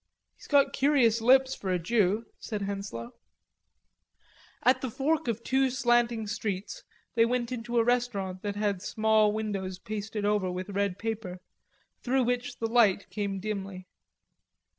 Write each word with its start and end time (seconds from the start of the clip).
"He's 0.35 0.47
got 0.47 0.73
curious 0.73 1.21
lips 1.21 1.53
for 1.53 1.69
a 1.71 1.77
Jew," 1.77 2.25
said 2.39 2.63
Henslowe. 2.63 3.11
At 4.63 4.81
the 4.81 4.89
fork 4.89 5.27
of 5.27 5.43
two 5.43 5.69
slanting 5.69 6.25
streets, 6.25 6.83
they 7.13 7.23
went 7.23 7.51
into 7.51 7.77
a 7.77 7.83
restaurant 7.83 8.41
that 8.41 8.55
had 8.55 8.81
small 8.81 9.31
windows 9.31 9.77
pasted 9.77 10.25
over 10.25 10.51
with 10.51 10.71
red 10.71 10.97
paper, 10.97 11.39
through 12.01 12.23
which 12.23 12.57
the 12.57 12.65
light 12.65 13.11
came 13.11 13.39
dimly. 13.39 13.85